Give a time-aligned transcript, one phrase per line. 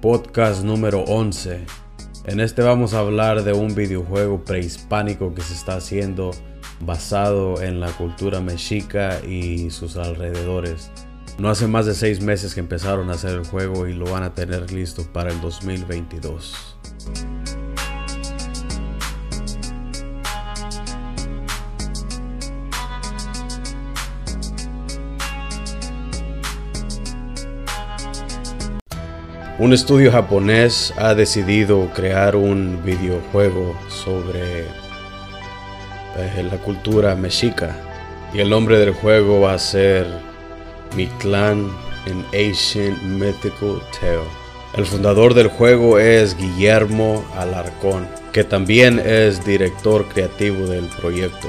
[0.00, 1.66] podcast número 11.
[2.26, 6.30] En este vamos a hablar de un videojuego prehispánico que se está haciendo
[6.80, 10.92] basado en la cultura mexica y sus alrededores.
[11.38, 14.22] No hace más de seis meses que empezaron a hacer el juego y lo van
[14.22, 16.76] a tener listo para el 2022.
[29.58, 34.60] Un estudio japonés ha decidido crear un videojuego sobre
[36.16, 37.74] eh, la cultura mexica
[38.32, 40.06] y el nombre del juego va a ser
[40.94, 41.72] Mictlán
[42.06, 44.20] an Ancient Mythical Tale.
[44.76, 51.48] El fundador del juego es Guillermo Alarcón, que también es director creativo del proyecto.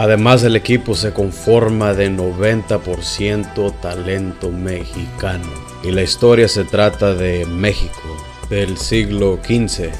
[0.00, 5.46] Además el equipo se conforma de 90% talento mexicano
[5.82, 8.16] y la historia se trata de México
[8.48, 9.90] del siglo XV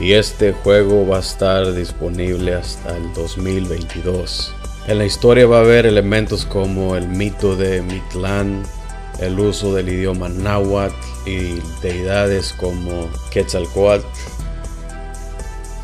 [0.00, 4.52] y este juego va a estar disponible hasta el 2022.
[4.88, 8.64] En la historia va a haber elementos como el mito de Mictlán,
[9.20, 14.04] el uso del idioma náhuatl y deidades como Quetzalcoatl,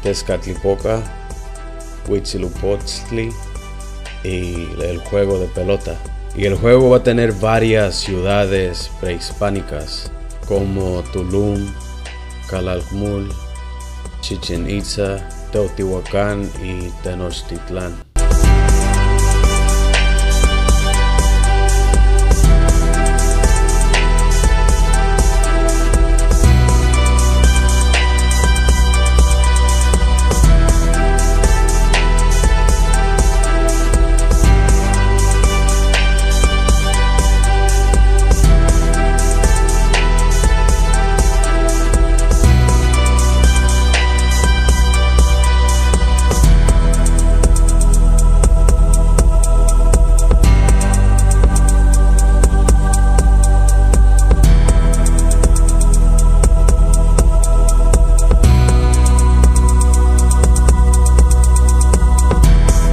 [0.02, 1.00] Tezcatlipoca,
[2.08, 3.30] Huitzilopochtli
[4.24, 5.96] y el juego de pelota.
[6.34, 10.10] Y el juego va a tener varias ciudades prehispánicas
[10.46, 11.66] como Tulum,
[12.48, 13.30] Calakmul,
[14.20, 18.11] Chichen Itza, Teotihuacán y Tenochtitlán.